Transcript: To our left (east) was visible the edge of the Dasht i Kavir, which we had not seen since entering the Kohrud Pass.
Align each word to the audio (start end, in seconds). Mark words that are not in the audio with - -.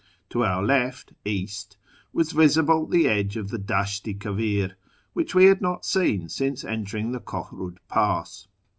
To 0.31 0.43
our 0.43 0.63
left 0.63 1.13
(east) 1.25 1.77
was 2.11 2.31
visible 2.31 2.87
the 2.87 3.07
edge 3.07 3.37
of 3.37 3.49
the 3.49 3.59
Dasht 3.59 4.07
i 4.07 4.13
Kavir, 4.13 4.73
which 5.13 5.35
we 5.35 5.45
had 5.45 5.61
not 5.61 5.85
seen 5.85 6.27
since 6.27 6.63
entering 6.63 7.11
the 7.11 7.19
Kohrud 7.21 7.77
Pass. 7.87 8.47